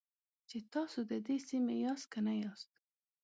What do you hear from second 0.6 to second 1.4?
تاسو د دې